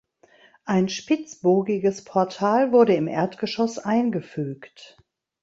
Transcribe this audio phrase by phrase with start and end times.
[0.65, 4.97] Ein spitzbogiges Portal wurde im Erdgeschoss eingefügt.